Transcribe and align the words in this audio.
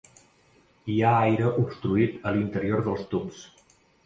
Hi 0.93 0.95
ha 1.07 1.11
aire 1.25 1.51
obstruït 1.65 2.27
a 2.31 2.35
l'interior 2.39 2.83
dels 2.89 3.05
tubs. 3.15 3.45